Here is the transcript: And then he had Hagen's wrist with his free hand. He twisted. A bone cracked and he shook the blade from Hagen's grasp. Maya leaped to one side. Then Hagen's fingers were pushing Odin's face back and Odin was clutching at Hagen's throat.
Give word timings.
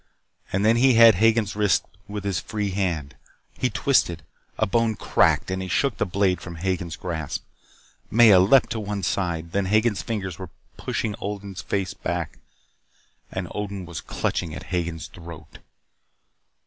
And 0.51 0.65
then 0.65 0.77
he 0.77 0.95
had 0.95 1.13
Hagen's 1.13 1.55
wrist 1.55 1.85
with 2.07 2.23
his 2.23 2.39
free 2.39 2.71
hand. 2.71 3.15
He 3.59 3.69
twisted. 3.69 4.23
A 4.57 4.65
bone 4.65 4.95
cracked 4.95 5.51
and 5.51 5.61
he 5.61 5.67
shook 5.67 5.97
the 5.97 6.07
blade 6.07 6.41
from 6.41 6.55
Hagen's 6.55 6.95
grasp. 6.95 7.43
Maya 8.09 8.39
leaped 8.39 8.71
to 8.71 8.79
one 8.79 9.03
side. 9.03 9.51
Then 9.51 9.67
Hagen's 9.67 10.01
fingers 10.01 10.39
were 10.39 10.49
pushing 10.75 11.13
Odin's 11.21 11.61
face 11.61 11.93
back 11.93 12.39
and 13.31 13.47
Odin 13.51 13.85
was 13.85 14.01
clutching 14.01 14.55
at 14.55 14.63
Hagen's 14.73 15.05
throat. 15.05 15.59